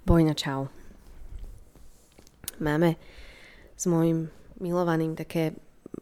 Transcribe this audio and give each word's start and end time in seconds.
Bojna, 0.00 0.32
čau. 0.32 0.72
Máme 2.56 2.96
s 3.76 3.84
môjim 3.84 4.32
milovaným 4.56 5.12
také 5.12 5.52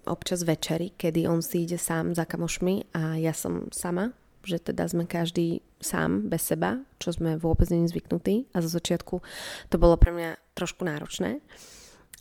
občas 0.06 0.46
večery, 0.46 0.94
kedy 0.94 1.26
on 1.26 1.42
si 1.42 1.66
ide 1.66 1.82
sám 1.82 2.14
za 2.14 2.22
kamošmi 2.22 2.94
a 2.94 3.18
ja 3.18 3.34
som 3.34 3.66
sama, 3.74 4.14
že 4.46 4.62
teda 4.62 4.86
sme 4.86 5.02
každý 5.02 5.66
sám, 5.82 6.30
bez 6.30 6.46
seba, 6.46 6.78
čo 7.02 7.10
sme 7.10 7.42
vôbec 7.42 7.66
není 7.74 7.90
zvyknutí 7.90 8.46
a 8.54 8.62
zo 8.62 8.70
začiatku 8.70 9.18
to 9.66 9.76
bolo 9.82 9.98
pre 9.98 10.14
mňa 10.14 10.38
trošku 10.54 10.86
náročné. 10.86 11.42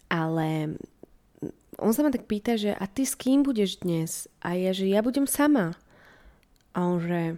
Ale 0.09 0.78
on 1.78 1.94
sa 1.94 2.02
ma 2.02 2.09
tak 2.09 2.25
pýta, 2.25 2.57
že 2.57 2.73
a 2.73 2.89
ty 2.89 3.05
s 3.05 3.14
kým 3.14 3.46
budeš 3.46 3.86
dnes? 3.86 4.25
A 4.41 4.57
ja, 4.57 4.73
že 4.73 4.89
ja 4.89 5.05
budem 5.05 5.30
sama. 5.30 5.78
A 6.73 6.89
on, 6.89 6.98
že 6.98 7.38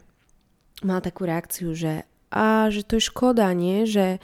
mal 0.80 1.04
takú 1.04 1.28
reakciu, 1.28 1.76
že 1.76 2.08
a 2.30 2.70
že 2.70 2.86
to 2.86 2.98
je 2.98 3.10
škoda, 3.10 3.50
nie? 3.58 3.90
Že 3.90 4.22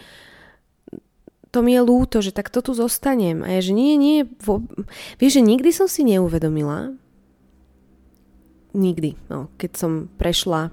to 1.50 1.64
mi 1.64 1.73
je 1.73 1.82
lúto, 1.82 2.20
že 2.20 2.36
tak 2.36 2.52
to 2.52 2.59
tu 2.59 2.76
zostanem. 2.76 3.40
A 3.41 3.48
ja, 3.58 3.62
že 3.64 3.72
nie, 3.72 3.95
nie. 3.95 4.28
Vo... 4.44 4.62
Vieš, 5.18 5.40
že 5.40 5.48
nikdy 5.48 5.70
som 5.72 5.88
si 5.88 6.04
neuvedomila, 6.04 6.94
nikdy, 8.76 9.16
no, 9.31 9.48
keď 9.55 9.72
som 9.80 9.91
prešla 10.20 10.70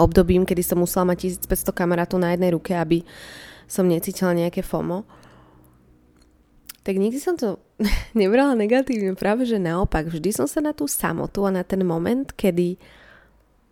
obdobím, 0.00 0.48
kedy 0.48 0.64
som 0.64 0.80
musela 0.80 1.12
mať 1.12 1.36
1500 1.44 1.76
kamarátov 1.76 2.18
na 2.18 2.32
jednej 2.32 2.56
ruke, 2.56 2.72
aby 2.72 3.04
som 3.68 3.84
necítila 3.84 4.32
nejaké 4.32 4.64
FOMO, 4.64 5.04
tak 6.84 6.96
nikdy 7.00 7.20
som 7.20 7.36
to 7.36 7.60
nebrala 8.18 8.56
negatívne, 8.56 9.12
práve 9.12 9.44
že 9.44 9.60
naopak. 9.60 10.08
Vždy 10.08 10.30
som 10.32 10.48
sa 10.48 10.64
na 10.64 10.72
tú 10.72 10.88
samotu 10.88 11.44
a 11.44 11.52
na 11.52 11.62
ten 11.62 11.84
moment, 11.84 12.32
kedy 12.32 12.80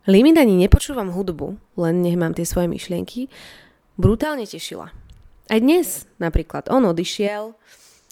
Limit 0.03 0.35
ani 0.35 0.59
nepočúvam 0.59 1.15
hudbu, 1.15 1.55
len 1.79 2.03
nech 2.03 2.19
mám 2.19 2.35
tie 2.35 2.43
svoje 2.43 2.67
myšlienky, 2.67 3.31
brutálne 3.95 4.43
tešila. 4.43 4.91
Aj 5.47 5.59
dnes 5.63 6.11
napríklad. 6.19 6.67
On 6.75 6.83
odišiel, 6.83 7.55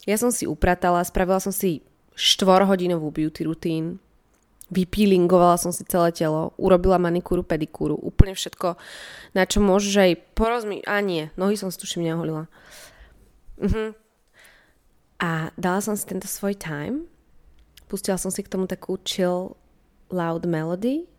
ja 0.07 0.15
som 0.15 0.31
si 0.31 0.47
upratala, 0.47 1.03
spravila 1.03 1.43
som 1.43 1.51
si 1.51 1.83
4-hodinovú 2.15 3.11
beauty 3.11 3.43
rutín, 3.43 3.99
vypílingovala 4.71 5.59
som 5.59 5.75
si 5.75 5.83
celé 5.83 6.15
telo, 6.15 6.55
urobila 6.55 6.95
manikúru, 6.95 7.43
pedikúru, 7.43 7.99
úplne 7.99 8.39
všetko, 8.39 8.79
na 9.35 9.43
čo 9.43 9.59
môžeš 9.59 9.95
aj 9.99 10.11
porozmýšľať. 10.31 10.87
A 10.87 11.03
nie, 11.03 11.27
nohy 11.35 11.59
som 11.59 11.67
si 11.67 11.75
tuším 11.75 12.07
neoholila. 12.07 12.47
Uh-huh. 13.59 13.91
A 15.19 15.51
dala 15.59 15.83
som 15.83 15.99
si 15.99 16.07
tento 16.07 16.31
svoj 16.31 16.55
time, 16.55 17.03
pustila 17.91 18.15
som 18.15 18.31
si 18.31 18.47
k 18.47 18.51
tomu 18.51 18.63
takú 18.63 18.95
chill 19.03 19.59
loud 20.07 20.47
melody 20.47 21.11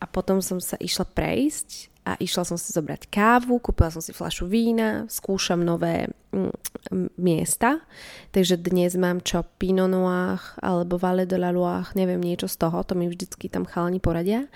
a 0.00 0.04
potom 0.04 0.44
som 0.44 0.60
sa 0.60 0.76
išla 0.76 1.08
prejsť 1.08 1.92
a 2.06 2.14
išla 2.22 2.46
som 2.46 2.54
si 2.54 2.70
zobrať 2.70 3.10
kávu, 3.10 3.58
kúpila 3.58 3.90
som 3.90 3.98
si 3.98 4.14
flašu 4.14 4.46
vína, 4.46 5.10
skúšam 5.10 5.58
nové 5.58 6.06
mm, 6.30 7.18
miesta, 7.18 7.82
takže 8.30 8.62
dnes 8.62 8.94
mám 8.94 9.18
čo 9.26 9.42
Pinot 9.58 9.90
Noir 9.90 10.38
alebo 10.62 11.02
Valle 11.02 11.26
de 11.26 11.34
la 11.34 11.50
Loire, 11.50 11.90
neviem 11.98 12.22
niečo 12.22 12.46
z 12.46 12.62
toho, 12.62 12.86
to 12.86 12.94
mi 12.94 13.10
vždycky 13.10 13.50
tam 13.50 13.66
chalani 13.66 13.98
poradia. 13.98 14.46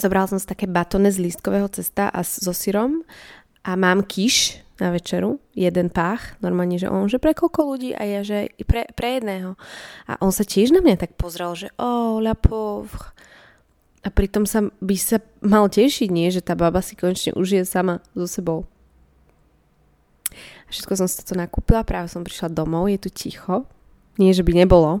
Zobrala 0.00 0.24
som 0.24 0.40
si 0.40 0.48
také 0.48 0.64
batone 0.64 1.12
z 1.12 1.20
lístkového 1.20 1.68
cesta 1.68 2.08
a 2.08 2.24
so 2.24 2.56
syrom 2.56 3.04
a 3.60 3.76
mám 3.76 4.00
kiš 4.00 4.64
na 4.80 4.88
večeru, 4.88 5.36
jeden 5.52 5.92
pách, 5.92 6.40
normálne, 6.40 6.80
že 6.80 6.88
on, 6.88 7.06
že 7.12 7.20
pre 7.20 7.36
koľko 7.36 7.76
ľudí 7.76 7.92
a 7.92 8.02
ja, 8.08 8.20
že 8.24 8.50
pre, 8.64 8.88
pre 8.96 9.20
jedného. 9.20 9.54
A 10.10 10.18
on 10.18 10.34
sa 10.34 10.42
tiež 10.48 10.74
na 10.74 10.82
mňa 10.82 10.96
tak 10.96 11.14
pozrel, 11.14 11.54
že 11.54 11.68
oh, 11.78 12.18
la 12.18 12.34
pauvre, 12.34 13.14
a 14.02 14.08
pritom 14.10 14.42
sa 14.42 14.66
by 14.82 14.96
sa 14.98 15.22
mal 15.38 15.70
tešiť, 15.70 16.10
nie? 16.10 16.26
Že 16.34 16.42
tá 16.42 16.54
baba 16.58 16.82
si 16.82 16.98
konečne 16.98 17.38
užije 17.38 17.62
sama 17.62 18.02
so 18.18 18.26
sebou. 18.26 18.66
A 20.66 20.68
všetko 20.74 20.98
som 20.98 21.06
si 21.06 21.22
to 21.22 21.38
nakúpila, 21.38 21.86
práve 21.86 22.10
som 22.10 22.26
prišla 22.26 22.50
domov, 22.50 22.90
je 22.90 22.98
tu 22.98 23.10
ticho. 23.14 23.62
Nie, 24.18 24.34
že 24.34 24.42
by 24.42 24.52
nebolo, 24.58 25.00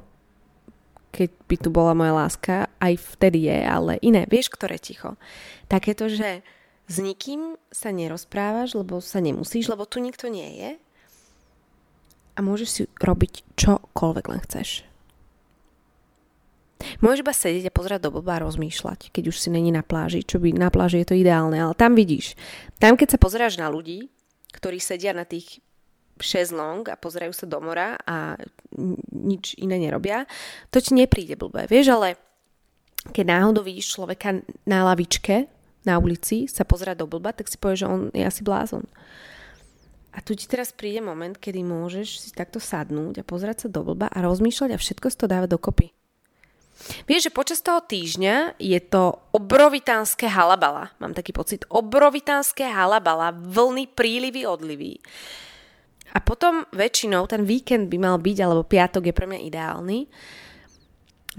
keď 1.12 1.28
by 1.50 1.56
tu 1.60 1.68
bola 1.68 1.92
moja 1.92 2.14
láska, 2.16 2.70
aj 2.80 2.96
vtedy 3.18 3.50
je, 3.50 3.58
ale 3.60 4.00
iné. 4.00 4.24
Vieš, 4.30 4.48
ktoré 4.54 4.80
ticho? 4.80 5.20
Takéto, 5.68 6.08
že 6.08 6.40
s 6.88 6.96
nikým 7.02 7.60
sa 7.68 7.92
nerozprávaš, 7.92 8.78
lebo 8.78 9.02
sa 9.02 9.20
nemusíš, 9.20 9.68
lebo 9.68 9.84
tu 9.84 10.00
nikto 10.00 10.30
nie 10.32 10.48
je. 10.62 10.70
A 12.32 12.40
môžeš 12.40 12.68
si 12.68 12.82
robiť 13.02 13.44
čokoľvek 13.60 14.24
len 14.30 14.40
chceš. 14.48 14.88
Môžeš 17.00 17.22
iba 17.22 17.34
sedieť 17.34 17.64
a 17.70 17.76
pozerať 17.76 18.00
do 18.08 18.10
blba 18.14 18.38
a 18.38 18.44
rozmýšľať, 18.44 19.14
keď 19.14 19.32
už 19.32 19.36
si 19.38 19.48
není 19.48 19.70
na 19.70 19.86
pláži, 19.86 20.26
čo 20.26 20.42
by 20.42 20.54
na 20.54 20.68
pláži 20.68 21.02
je 21.02 21.08
to 21.08 21.18
ideálne, 21.18 21.56
ale 21.56 21.74
tam 21.74 21.94
vidíš. 21.94 22.34
Tam, 22.82 22.98
keď 22.98 23.16
sa 23.16 23.18
pozeráš 23.18 23.58
na 23.58 23.70
ľudí, 23.70 24.10
ktorí 24.52 24.78
sedia 24.82 25.16
na 25.16 25.24
tých 25.24 25.62
šezlong 26.22 26.86
a 26.92 27.00
pozerajú 27.00 27.34
sa 27.34 27.46
do 27.48 27.58
mora 27.58 27.98
a 28.06 28.38
nič 29.10 29.58
iné 29.58 29.80
nerobia, 29.80 30.28
to 30.70 30.78
ti 30.78 30.94
nepríde 30.94 31.34
blbé. 31.34 31.66
Vieš, 31.66 31.98
ale 31.98 32.20
keď 33.10 33.24
náhodou 33.26 33.66
vidíš 33.66 33.98
človeka 33.98 34.38
na 34.62 34.86
lavičke 34.86 35.50
na 35.82 35.98
ulici 35.98 36.46
sa 36.46 36.62
pozerať 36.62 37.02
do 37.02 37.10
blba, 37.10 37.34
tak 37.34 37.50
si 37.50 37.58
povieš, 37.58 37.80
že 37.82 37.90
on 37.90 38.00
je 38.14 38.22
asi 38.22 38.46
blázon. 38.46 38.86
A 40.12 40.20
tu 40.20 40.36
ti 40.36 40.44
teraz 40.44 40.70
príde 40.70 41.00
moment, 41.00 41.34
kedy 41.34 41.64
môžeš 41.64 42.28
si 42.28 42.30
takto 42.36 42.60
sadnúť 42.60 43.24
a 43.24 43.26
pozerať 43.26 43.66
sa 43.66 43.68
do 43.72 43.82
blba 43.82 44.06
a 44.12 44.18
rozmýšľať 44.22 44.76
a 44.76 44.78
všetko 44.78 45.06
si 45.08 45.16
to 45.18 45.26
dáva 45.26 45.48
dokopy. 45.48 45.90
Vieš, 47.06 47.30
že 47.30 47.36
počas 47.36 47.62
toho 47.62 47.78
týždňa 47.78 48.58
je 48.58 48.80
to 48.82 49.22
obrovitánske 49.30 50.26
halabala. 50.26 50.90
Mám 50.98 51.14
taký 51.14 51.30
pocit. 51.30 51.62
Obrovitánske 51.70 52.66
halabala, 52.66 53.30
vlny, 53.30 53.92
prílivy, 53.94 54.42
odlivy. 54.42 54.98
A 56.12 56.18
potom 56.20 56.68
väčšinou 56.76 57.24
ten 57.30 57.46
víkend 57.48 57.88
by 57.88 57.98
mal 58.02 58.16
byť, 58.20 58.36
alebo 58.42 58.66
piatok 58.66 59.08
je 59.08 59.14
pre 59.16 59.24
mňa 59.30 59.40
ideálny, 59.48 59.98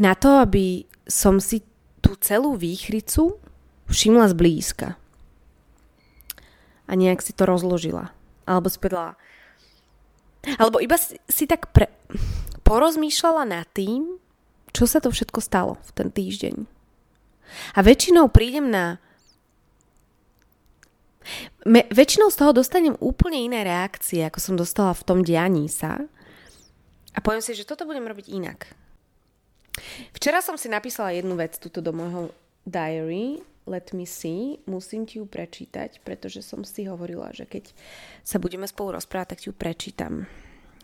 na 0.02 0.18
to, 0.18 0.42
aby 0.42 0.90
som 1.06 1.38
si 1.38 1.62
tú 2.02 2.18
celú 2.18 2.58
výchricu 2.58 3.38
všimla 3.86 4.34
zblízka. 4.34 4.98
A 6.90 6.92
nejak 6.98 7.22
si 7.22 7.32
to 7.38 7.46
rozložila. 7.46 8.10
Alebo 8.50 8.68
spedla. 8.68 9.16
Alebo 10.60 10.82
iba 10.82 10.98
si, 10.98 11.16
si 11.30 11.46
tak 11.46 11.72
pre, 11.72 11.88
porozmýšľala 12.66 13.44
nad 13.46 13.68
tým, 13.72 14.20
čo 14.74 14.90
sa 14.90 15.00
to 15.00 15.14
všetko 15.14 15.40
stalo 15.40 15.78
v 15.86 15.92
ten 15.94 16.10
týždeň. 16.10 16.56
A 17.78 17.80
väčšinou 17.86 18.34
prídem 18.34 18.74
na... 18.74 18.98
Me, 21.64 21.88
väčšinou 21.88 22.28
z 22.28 22.40
toho 22.42 22.52
dostanem 22.52 23.00
úplne 23.00 23.40
iné 23.40 23.64
reakcie, 23.64 24.26
ako 24.28 24.40
som 24.42 24.56
dostala 24.60 24.92
v 24.92 25.06
tom 25.08 25.20
dianí 25.24 25.72
sa. 25.72 26.04
A 27.14 27.20
poviem 27.22 27.40
si, 27.40 27.56
že 27.56 27.64
toto 27.64 27.88
budem 27.88 28.04
robiť 28.04 28.28
inak. 28.28 28.74
Včera 30.12 30.44
som 30.44 30.60
si 30.60 30.68
napísala 30.68 31.16
jednu 31.16 31.38
vec 31.40 31.56
tuto 31.62 31.80
do 31.80 31.94
môjho 31.96 32.34
diary. 32.68 33.40
Let 33.64 33.96
me 33.96 34.04
see. 34.04 34.60
Musím 34.68 35.08
ti 35.08 35.24
ju 35.24 35.26
prečítať, 35.26 36.04
pretože 36.04 36.44
som 36.44 36.68
si 36.68 36.84
hovorila, 36.84 37.32
že 37.32 37.48
keď 37.48 37.72
sa 38.20 38.36
budeme 38.36 38.68
spolu 38.68 39.00
rozprávať, 39.00 39.28
tak 39.32 39.40
ti 39.40 39.48
ju 39.48 39.56
prečítam. 39.56 40.28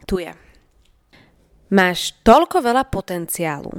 Tu 0.07 0.23
je. 0.23 0.31
Máš 1.69 2.17
toľko 2.25 2.65
veľa 2.65 2.89
potenciálu. 2.89 3.69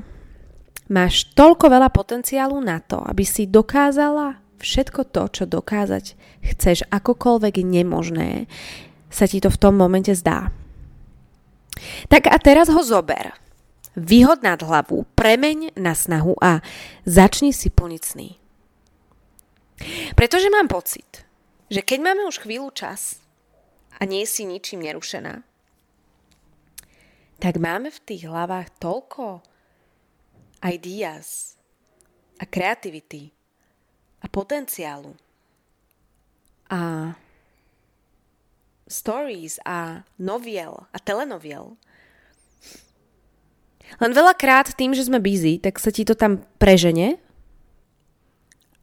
Máš 0.91 1.27
toľko 1.35 1.71
veľa 1.71 1.91
potenciálu 1.91 2.59
na 2.63 2.79
to, 2.83 3.03
aby 3.03 3.23
si 3.27 3.51
dokázala 3.51 4.39
všetko 4.63 5.11
to, 5.11 5.23
čo 5.33 5.45
dokázať 5.49 6.15
chceš, 6.55 6.87
akokoľvek 6.87 7.65
nemožné, 7.65 8.47
sa 9.11 9.27
ti 9.27 9.43
to 9.43 9.51
v 9.51 9.61
tom 9.61 9.75
momente 9.75 10.15
zdá. 10.15 10.55
Tak 12.07 12.31
a 12.31 12.37
teraz 12.39 12.71
ho 12.71 12.79
zober. 12.85 13.35
Vyhod 13.99 14.47
nad 14.47 14.63
hlavu, 14.63 15.03
premeň 15.19 15.75
na 15.75 15.99
snahu 15.99 16.39
a 16.39 16.63
začni 17.03 17.51
si 17.51 17.73
plniť 17.73 18.03
sny. 18.07 18.29
Pretože 20.15 20.53
mám 20.53 20.71
pocit, 20.71 21.27
že 21.73 21.83
keď 21.83 21.99
máme 22.07 22.23
už 22.29 22.45
chvíľu 22.47 22.71
čas 22.71 23.19
a 23.99 24.07
nie 24.07 24.23
si 24.29 24.47
ničím 24.47 24.87
nerušená, 24.87 25.43
tak 27.41 27.57
máme 27.57 27.89
v 27.89 28.03
tých 28.05 28.29
hlavách 28.29 28.69
toľko 28.77 29.41
ideas 30.61 31.57
a 32.37 32.45
kreativity 32.45 33.33
a 34.21 34.29
potenciálu 34.29 35.17
a 36.69 37.13
stories 38.85 39.57
a 39.65 40.05
noviel 40.21 40.85
a 40.93 40.99
telenoviel. 41.01 41.81
Len 43.99 44.13
veľakrát 44.15 44.77
tým, 44.77 44.95
že 44.95 45.09
sme 45.09 45.19
busy, 45.19 45.59
tak 45.59 45.81
sa 45.83 45.91
ti 45.91 46.05
to 46.07 46.15
tam 46.15 46.45
prežene 46.63 47.19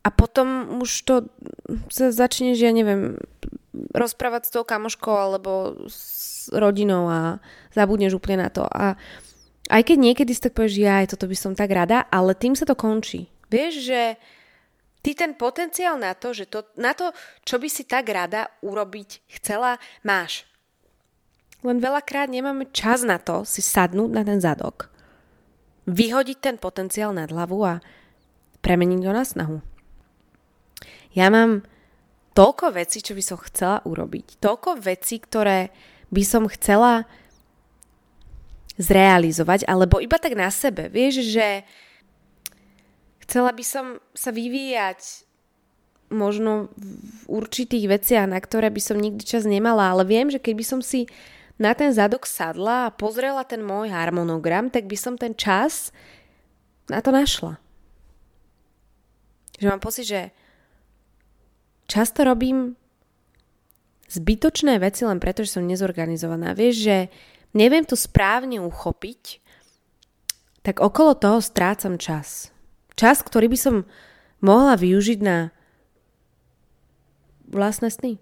a 0.03 0.09
potom 0.09 0.79
už 0.79 0.89
to 1.03 1.15
sa 1.91 2.11
začneš, 2.11 2.59
ja 2.63 2.71
neviem, 2.71 3.19
rozprávať 3.93 4.49
s 4.49 4.53
tou 4.53 4.63
kamoškou 4.63 5.15
alebo 5.15 5.75
s 5.87 6.49
rodinou 6.53 7.09
a 7.11 7.37
zabudneš 7.75 8.17
úplne 8.17 8.47
na 8.47 8.49
to. 8.49 8.63
A 8.67 8.95
aj 9.67 9.81
keď 9.83 9.97
niekedy 9.99 10.31
si 10.31 10.43
tak 10.43 10.55
povieš, 10.55 10.75
ja 10.79 11.03
toto 11.03 11.27
by 11.27 11.35
som 11.35 11.53
tak 11.53 11.71
rada, 11.75 12.07
ale 12.07 12.35
tým 12.35 12.55
sa 12.55 12.63
to 12.63 12.75
končí. 12.75 13.27
Vieš, 13.51 13.73
že 13.83 14.01
ty 15.03 15.11
ten 15.15 15.35
potenciál 15.35 15.99
na 15.99 16.15
to, 16.15 16.31
že 16.31 16.47
to, 16.47 16.63
na 16.79 16.95
to, 16.95 17.11
čo 17.43 17.59
by 17.59 17.67
si 17.67 17.83
tak 17.83 18.07
rada 18.07 18.51
urobiť 18.63 19.27
chcela, 19.39 19.79
máš. 20.03 20.47
Len 21.65 21.83
veľakrát 21.83 22.31
nemáme 22.31 22.69
čas 22.71 23.03
na 23.03 23.19
to 23.19 23.43
si 23.43 23.59
sadnúť 23.59 24.11
na 24.13 24.23
ten 24.23 24.39
zadok, 24.39 24.87
vyhodiť 25.89 26.37
ten 26.39 26.55
potenciál 26.55 27.11
nad 27.11 27.27
hlavu 27.27 27.59
a 27.65 27.83
premeniť 28.61 29.01
ho 29.03 29.13
na 29.15 29.23
snahu. 29.23 29.57
Ja 31.11 31.33
mám 31.33 31.65
toľko 32.37 32.77
vecí, 32.77 33.01
čo 33.01 33.17
by 33.17 33.23
som 33.25 33.41
chcela 33.41 33.81
urobiť. 33.81 34.37
Toľko 34.37 34.77
vecí, 34.77 35.17
ktoré 35.17 35.73
by 36.13 36.21
som 36.21 36.45
chcela 36.45 37.09
zrealizovať, 38.77 39.65
alebo 39.65 39.97
iba 39.97 40.21
tak 40.21 40.37
na 40.37 40.53
sebe. 40.53 40.85
Vieš, 40.85 41.33
že 41.33 41.65
chcela 43.25 43.49
by 43.49 43.65
som 43.65 43.97
sa 44.13 44.29
vyvíjať 44.29 45.25
možno 46.13 46.69
v 46.77 47.25
určitých 47.25 47.89
veciach, 47.89 48.29
na 48.29 48.37
ktoré 48.37 48.69
by 48.69 48.79
som 48.79 49.01
nikdy 49.01 49.25
čas 49.25 49.43
nemala, 49.43 49.91
ale 49.91 50.05
viem, 50.05 50.29
že 50.29 50.37
keď 50.37 50.53
by 50.55 50.65
som 50.65 50.79
si 50.85 51.09
na 51.57 51.73
ten 51.73 51.89
zadok 51.89 52.29
sadla 52.29 52.87
a 52.87 52.93
pozrela 52.93 53.41
ten 53.43 53.65
môj 53.65 53.89
harmonogram, 53.89 54.69
tak 54.69 54.85
by 54.85 54.93
som 54.93 55.17
ten 55.17 55.33
čas 55.33 55.89
na 56.85 57.01
to 57.01 57.09
našla. 57.09 57.57
Že 59.57 59.73
mám 59.73 59.81
pocit, 59.81 60.05
že 60.05 60.21
často 61.87 62.27
robím 62.27 62.75
zbytočné 64.07 64.79
veci 64.79 65.03
len 65.03 65.19
preto, 65.19 65.43
že 65.43 65.59
som 65.59 65.67
nezorganizovaná. 65.67 66.55
Vieš, 66.55 66.75
že 66.83 66.97
neviem 67.51 67.83
to 67.83 67.99
správne 67.99 68.63
uchopiť, 68.63 69.43
tak 70.63 70.83
okolo 70.83 71.15
toho 71.15 71.39
strácam 71.39 71.95
čas. 71.95 72.51
Čas, 72.99 73.23
ktorý 73.23 73.47
by 73.51 73.59
som 73.59 73.75
mohla 74.43 74.75
využiť 74.75 75.19
na 75.23 75.51
vlastné 77.47 77.87
sny. 77.87 78.19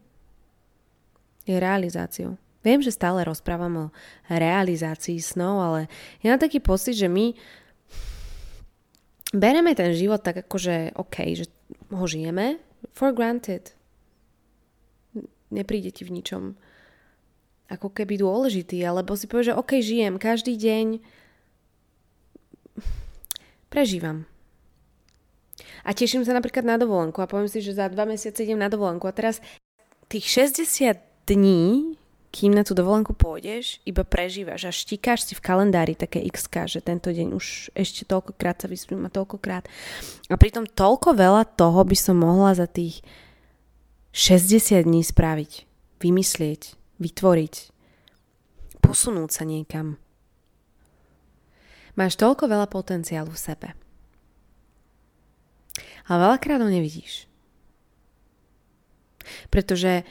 Je 1.46 1.58
realizáciou. 1.58 2.38
Viem, 2.66 2.82
že 2.82 2.94
stále 2.94 3.22
rozprávam 3.22 3.90
o 3.90 3.94
realizácii 4.26 5.22
snov, 5.22 5.62
ale 5.62 5.82
ja 6.26 6.34
mám 6.34 6.42
taký 6.42 6.58
pocit, 6.58 6.98
že 6.98 7.06
my 7.06 7.38
bereme 9.30 9.78
ten 9.78 9.94
život 9.94 10.26
tak 10.26 10.50
ako, 10.50 10.58
OK, 10.98 11.16
že 11.38 11.46
ho 11.94 12.06
žijeme 12.10 12.58
for 12.92 13.16
granted. 13.16 13.74
Nepríde 15.50 15.90
ti 15.94 16.04
v 16.04 16.20
ničom 16.20 16.58
ako 17.66 17.90
keby 17.90 18.22
dôležitý, 18.22 18.86
alebo 18.86 19.18
si 19.18 19.26
povieš, 19.26 19.54
že 19.54 19.58
OK, 19.58 19.72
žijem 19.82 20.22
každý 20.22 20.54
deň, 20.54 21.02
prežívam. 23.74 24.30
A 25.86 25.94
teším 25.94 26.26
sa 26.26 26.34
napríklad 26.34 26.66
na 26.66 26.78
dovolenku 26.78 27.22
a 27.22 27.30
poviem 27.30 27.50
si, 27.50 27.62
že 27.62 27.78
za 27.78 27.90
dva 27.90 28.06
mesiace 28.06 28.46
idem 28.46 28.58
na 28.58 28.70
dovolenku 28.70 29.06
a 29.10 29.16
teraz 29.16 29.42
tých 30.10 30.26
60 30.54 31.26
dní 31.26 31.98
kým 32.36 32.52
na 32.52 32.68
tú 32.68 32.76
dovolenku 32.76 33.16
pôjdeš, 33.16 33.80
iba 33.88 34.04
prežívaš 34.04 34.68
a 34.68 34.76
štíkáš 34.76 35.24
si 35.24 35.34
v 35.40 35.46
kalendári 35.46 35.96
také 35.96 36.20
x 36.28 36.52
že 36.68 36.84
tento 36.84 37.08
deň 37.08 37.32
už 37.32 37.72
ešte 37.72 38.04
toľkokrát 38.04 38.60
sa 38.60 38.68
vyspím 38.68 39.08
a 39.08 39.14
toľkokrát. 39.14 39.64
A 40.28 40.36
pritom 40.36 40.68
toľko 40.68 41.16
veľa 41.16 41.48
toho 41.56 41.88
by 41.88 41.96
som 41.96 42.20
mohla 42.20 42.52
za 42.52 42.68
tých 42.68 43.00
60 44.12 44.84
dní 44.84 45.00
spraviť, 45.00 45.64
vymyslieť, 46.04 46.76
vytvoriť, 47.00 47.56
posunúť 48.84 49.32
sa 49.32 49.48
niekam. 49.48 49.96
Máš 51.96 52.20
toľko 52.20 52.52
veľa 52.52 52.68
potenciálu 52.68 53.32
v 53.32 53.40
sebe. 53.40 53.70
Ale 56.12 56.20
veľakrát 56.20 56.60
ho 56.60 56.68
nevidíš. 56.68 57.32
Pretože 59.48 60.04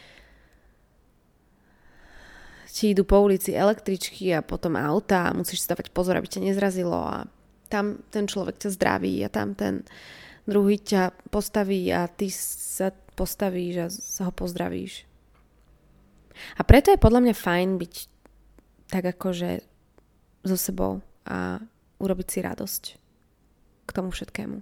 ti 2.74 2.90
idú 2.90 3.06
po 3.06 3.22
ulici 3.22 3.54
električky 3.54 4.34
a 4.34 4.42
potom 4.42 4.74
auta 4.74 5.30
a 5.30 5.36
musíš 5.36 5.62
stavať 5.62 5.94
pozor, 5.94 6.18
aby 6.18 6.26
ťa 6.26 6.42
nezrazilo 6.42 6.98
a 6.98 7.30
tam 7.70 8.02
ten 8.10 8.26
človek 8.26 8.58
ťa 8.58 8.74
zdraví 8.74 9.22
a 9.22 9.30
tam 9.30 9.54
ten 9.54 9.86
druhý 10.42 10.82
ťa 10.82 11.14
postaví 11.30 11.86
a 11.94 12.10
ty 12.10 12.34
sa 12.34 12.90
postavíš 13.14 13.74
a 13.78 13.86
sa 13.94 14.22
ho 14.26 14.32
pozdravíš. 14.34 15.06
A 16.58 16.66
preto 16.66 16.90
je 16.90 16.98
podľa 16.98 17.30
mňa 17.30 17.34
fajn 17.38 17.68
byť 17.78 17.94
tak 18.90 19.06
akože 19.06 19.62
so 20.42 20.56
sebou 20.58 20.98
a 21.30 21.62
urobiť 22.02 22.26
si 22.26 22.38
radosť 22.42 22.82
k 23.86 23.90
tomu 23.94 24.10
všetkému. 24.10 24.58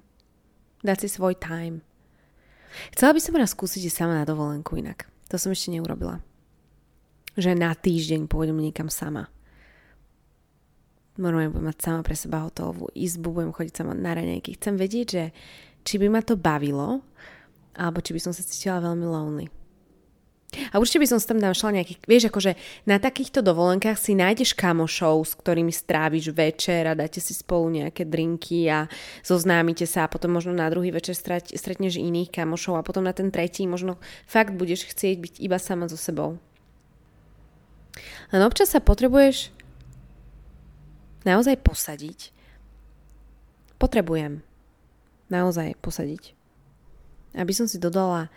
Dať 0.84 0.98
si 1.00 1.08
svoj 1.08 1.32
time. 1.40 1.80
Chcela 2.92 3.16
by 3.16 3.20
som 3.24 3.40
raz 3.40 3.56
skúsiť 3.56 3.88
sama 3.88 4.20
na 4.20 4.28
dovolenku 4.28 4.76
inak. 4.76 5.08
To 5.32 5.40
som 5.40 5.48
ešte 5.48 5.72
neurobila 5.72 6.20
že 7.36 7.56
na 7.56 7.72
týždeň 7.72 8.28
pôjdem 8.28 8.60
niekam 8.60 8.92
sama. 8.92 9.28
Normálne 11.20 11.52
budem 11.52 11.68
mať 11.68 11.78
sama 11.80 12.00
pre 12.00 12.16
seba 12.16 12.40
hotovú 12.40 12.88
izbu, 12.96 13.36
budem 13.36 13.52
chodiť 13.52 13.74
sama 13.76 13.92
na 13.92 14.16
raňajky. 14.16 14.56
Chcem 14.56 14.80
vedieť, 14.80 15.06
že 15.08 15.24
či 15.84 16.00
by 16.00 16.08
ma 16.08 16.24
to 16.24 16.40
bavilo, 16.40 17.04
alebo 17.76 18.00
či 18.00 18.16
by 18.16 18.20
som 18.20 18.32
sa 18.32 18.40
cítila 18.40 18.80
veľmi 18.80 19.04
lonely. 19.04 19.46
A 20.52 20.76
určite 20.76 21.00
by 21.00 21.08
som 21.08 21.16
si 21.16 21.24
tam 21.24 21.40
našla 21.40 21.80
nejakých, 21.80 22.04
vieš, 22.04 22.28
akože 22.28 22.52
na 22.84 23.00
takýchto 23.00 23.40
dovolenkách 23.40 23.96
si 23.96 24.12
nájdeš 24.12 24.52
kamošov, 24.52 25.24
s 25.24 25.32
ktorými 25.32 25.72
stráviš 25.72 26.28
večer 26.28 26.92
a 26.92 26.92
dáte 26.92 27.24
si 27.24 27.32
spolu 27.32 27.72
nejaké 27.80 28.04
drinky 28.04 28.68
a 28.68 28.84
zoznámite 29.24 29.88
sa 29.88 30.04
a 30.04 30.12
potom 30.12 30.36
možno 30.36 30.52
na 30.52 30.68
druhý 30.68 30.92
večer 30.92 31.16
stretneš 31.16 31.96
iných 31.96 32.28
kamošov 32.28 32.76
a 32.76 32.84
potom 32.84 33.00
na 33.00 33.16
ten 33.16 33.32
tretí 33.32 33.64
možno 33.64 33.96
fakt 34.28 34.52
budeš 34.52 34.92
chcieť 34.92 35.16
byť 35.24 35.34
iba 35.40 35.56
sama 35.56 35.88
so 35.88 35.96
sebou. 35.96 36.36
Len 38.32 38.40
občas 38.40 38.72
sa 38.72 38.80
potrebuješ 38.80 39.52
naozaj 41.28 41.60
posadiť. 41.60 42.32
Potrebujem 43.76 44.40
naozaj 45.28 45.76
posadiť. 45.80 46.36
Aby 47.32 47.52
som 47.56 47.64
si 47.64 47.80
dodala 47.80 48.28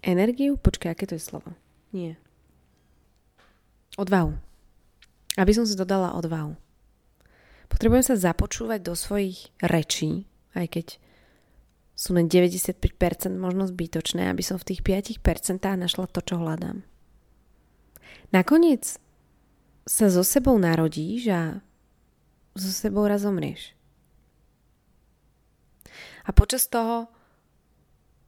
energiu. 0.00 0.56
Počkaj, 0.56 0.96
aké 0.96 1.04
to 1.04 1.16
je 1.16 1.22
slovo? 1.22 1.52
Nie. 1.92 2.16
Odvahu. 4.00 4.32
Aby 5.36 5.52
som 5.52 5.68
si 5.68 5.76
dodala 5.76 6.16
odvahu. 6.16 6.56
Potrebujem 7.70 8.02
sa 8.02 8.18
započúvať 8.18 8.82
do 8.82 8.98
svojich 8.98 9.54
rečí, 9.62 10.26
aj 10.58 10.66
keď 10.74 10.86
sú 12.00 12.16
len 12.16 12.32
95% 12.32 12.80
možno 13.36 13.68
zbytočné, 13.68 14.32
aby 14.32 14.40
som 14.40 14.56
v 14.56 14.72
tých 14.72 14.80
5% 15.20 15.60
našla 15.60 16.08
to, 16.08 16.24
čo 16.24 16.40
hľadám. 16.40 16.80
Nakoniec 18.32 18.96
sa 19.84 20.08
so 20.08 20.24
sebou 20.24 20.56
narodíš 20.56 21.28
a 21.28 21.40
so 22.56 22.72
sebou 22.72 23.04
raz 23.04 23.20
zomrieš. 23.28 23.76
A 26.24 26.32
počas 26.32 26.64
toho, 26.72 27.12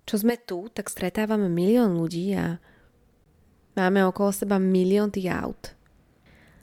čo 0.05 0.21
sme 0.21 0.37
tu, 0.37 0.69
tak 0.69 0.93
stretávame 0.93 1.49
milión 1.49 1.97
ľudí 1.97 2.37
a 2.37 2.61
máme 3.73 4.05
okolo 4.05 4.37
seba 4.37 4.61
milión 4.61 5.09
tých 5.09 5.33
aut. 5.33 5.73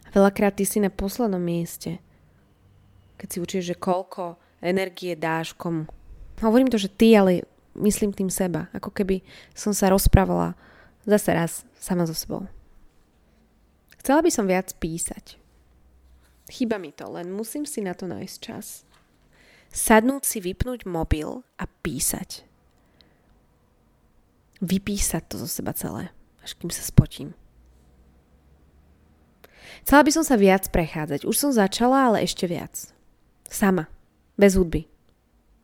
A 0.06 0.13
veľakrát 0.13 0.62
ty 0.62 0.62
si 0.62 0.78
na 0.78 0.94
poslednom 0.94 1.42
mieste. 1.42 1.98
Keď 3.18 3.28
si 3.34 3.38
učíš, 3.42 3.63
že 3.74 3.82
koľko 3.82 4.38
energie 4.62 5.18
dáš 5.18 5.58
komu 5.58 5.89
Hovorím 6.39 6.72
to, 6.72 6.79
že 6.79 6.91
ty, 6.91 7.15
ale 7.15 7.43
myslím 7.75 8.15
tým 8.15 8.31
seba. 8.31 8.72
Ako 8.72 8.91
keby 8.91 9.24
som 9.51 9.75
sa 9.75 9.91
rozprávala 9.91 10.55
zase 11.03 11.29
raz 11.36 11.51
sama 11.79 12.08
so 12.08 12.15
sebou. 12.15 12.48
Chcela 14.00 14.24
by 14.24 14.31
som 14.31 14.48
viac 14.48 14.72
písať. 14.79 15.36
Chyba 16.50 16.81
mi 16.81 16.89
to, 16.96 17.05
len 17.12 17.29
musím 17.29 17.67
si 17.67 17.84
na 17.84 17.93
to 17.93 18.10
nájsť 18.10 18.38
čas. 18.41 18.88
Sadnúť 19.69 20.25
si, 20.25 20.38
vypnúť 20.41 20.89
mobil 20.89 21.46
a 21.62 21.65
písať. 21.86 22.41
Vypísať 24.63 25.24
to 25.29 25.36
zo 25.46 25.48
seba 25.48 25.77
celé, 25.77 26.10
až 26.41 26.58
kým 26.58 26.74
sa 26.74 26.81
spotím. 26.81 27.38
Chcela 29.86 30.01
by 30.01 30.12
som 30.12 30.25
sa 30.25 30.36
viac 30.36 30.74
prechádzať. 30.74 31.24
Už 31.29 31.38
som 31.38 31.51
začala, 31.53 32.10
ale 32.12 32.25
ešte 32.25 32.50
viac. 32.50 32.91
Sama. 33.48 33.86
Bez 34.36 34.58
hudby. 34.58 34.89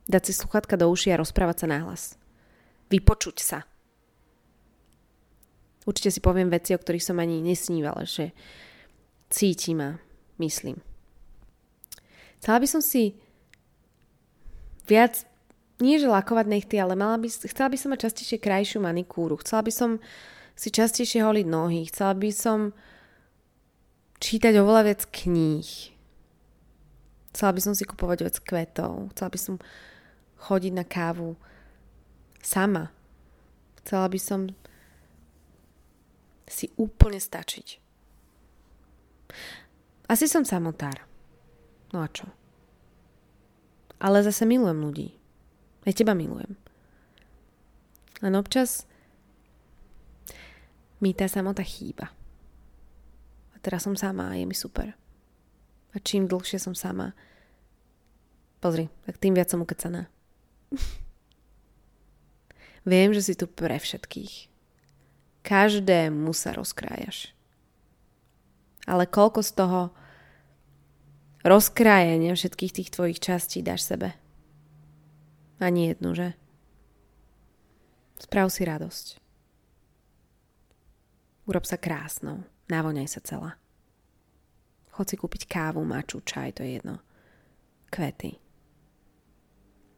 Dať 0.06 0.30
si 0.30 0.34
sluchatka 0.38 0.78
do 0.78 0.90
uši 0.90 1.14
a 1.14 1.22
rozprávať 1.22 1.66
sa 1.66 1.68
nahlas. 1.70 2.04
Vypočuť 2.94 3.38
sa. 3.42 3.60
Určite 5.86 6.14
si 6.14 6.22
poviem 6.22 6.50
veci, 6.50 6.74
o 6.74 6.82
ktorých 6.82 7.06
som 7.14 7.22
ani 7.22 7.42
nesnívala, 7.42 8.06
že 8.10 8.34
cítim 9.30 9.82
a 9.82 9.98
myslím. 10.42 10.82
Chcela 12.42 12.58
by 12.62 12.68
som 12.70 12.82
si 12.82 13.18
viac, 14.86 15.26
nie 15.82 15.98
že 15.98 16.10
lakovať 16.10 16.46
nechty, 16.46 16.76
ale 16.78 16.98
mala 16.98 17.18
by, 17.18 17.30
chcela 17.30 17.70
by 17.70 17.78
som 17.78 17.90
mať 17.94 18.10
častejšie 18.10 18.38
krajšiu 18.42 18.82
manikúru. 18.82 19.38
Chcela 19.42 19.66
by 19.66 19.74
som 19.74 19.90
si 20.56 20.70
častejšie 20.72 21.26
holiť 21.26 21.46
nohy. 21.50 21.86
Chcela 21.90 22.14
by 22.16 22.30
som 22.32 22.60
čítať 24.22 24.54
oveľa 24.58 24.82
viac 24.88 25.02
kníh. 25.12 25.70
Chcela 27.36 27.52
by 27.52 27.62
som 27.62 27.74
si 27.76 27.84
kupovať 27.84 28.20
vec 28.24 28.36
kvetov. 28.40 29.12
Chcela 29.12 29.30
by 29.30 29.40
som 29.42 29.56
chodiť 30.46 30.74
na 30.78 30.86
kávu 30.86 31.34
sama. 32.46 32.94
Chcela 33.82 34.06
by 34.06 34.20
som 34.22 34.42
si 36.46 36.70
úplne 36.78 37.18
stačiť. 37.18 37.82
Asi 40.06 40.30
som 40.30 40.46
samotár. 40.46 41.02
No 41.90 42.06
a 42.06 42.08
čo? 42.14 42.30
Ale 43.98 44.22
zase 44.22 44.46
milujem 44.46 44.86
ľudí. 44.86 45.08
Aj 45.86 45.94
teba 45.94 46.14
milujem. 46.14 46.54
Len 48.22 48.34
občas 48.38 48.86
mi 51.02 51.18
tá 51.18 51.26
samota 51.26 51.66
chýba. 51.66 52.14
A 53.54 53.56
teraz 53.66 53.86
som 53.86 53.98
sama 53.98 54.30
a 54.30 54.38
je 54.38 54.46
mi 54.46 54.54
super. 54.54 54.94
A 55.94 55.98
čím 55.98 56.30
dlhšie 56.30 56.62
som 56.62 56.78
sama, 56.78 57.16
pozri, 58.60 58.92
tak 59.08 59.18
tým 59.18 59.34
viac 59.34 59.48
som 59.50 59.64
ukecaná. 59.64 60.12
Viem, 62.90 63.18
že 63.18 63.26
si 63.26 63.34
tu 63.34 63.50
pre 63.50 63.82
všetkých. 63.82 64.54
Každému 65.46 66.34
sa 66.34 66.54
rozkrájaš. 66.54 67.34
Ale 68.86 69.10
koľko 69.10 69.42
z 69.42 69.52
toho 69.58 69.82
rozkrájania 71.42 72.38
všetkých 72.38 72.76
tých 72.82 72.90
tvojich 72.94 73.20
častí 73.22 73.66
dáš 73.66 73.90
sebe? 73.90 74.14
Ani 75.58 75.90
jednu, 75.90 76.14
že? 76.14 76.38
Sprav 78.22 78.54
si 78.54 78.66
radosť. 78.66 79.08
Urob 81.46 81.66
sa 81.66 81.78
krásnou. 81.78 82.46
Navoňaj 82.70 83.10
sa 83.10 83.22
celá. 83.22 83.58
Chod 84.96 85.12
si 85.12 85.16
kúpiť 85.20 85.46
kávu, 85.46 85.86
maču, 85.86 86.24
čaj, 86.24 86.58
to 86.58 86.62
je 86.66 86.82
jedno. 86.82 87.04
Kvety. 87.94 88.45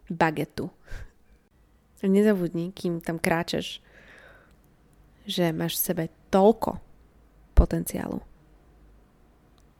Bagetu. 0.07 0.71
Nezabudni, 2.03 2.71
kým 2.71 3.01
tam 3.01 3.17
kráčaš, 3.17 3.81
že 5.27 5.51
máš 5.51 5.81
v 5.81 5.83
sebe 5.83 6.03
toľko 6.31 6.79
potenciálu. 7.57 8.21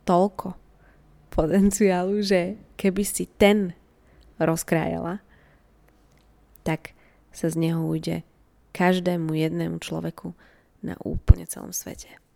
Toľko 0.03 0.57
potenciálu, 1.29 2.19
že 2.25 2.57
keby 2.75 3.03
si 3.05 3.29
ten 3.37 3.77
rozkrájala, 4.41 5.21
tak 6.65 6.97
sa 7.31 7.47
z 7.47 7.55
neho 7.69 7.85
ujde 7.85 8.25
každému 8.73 9.33
jednému 9.33 9.77
človeku 9.79 10.33
na 10.83 10.97
úplne 11.05 11.45
celom 11.45 11.71
svete. 11.71 12.26